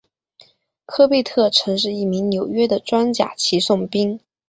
[0.87, 4.19] 科贝特曾是一名纽约的装甲骑送兵。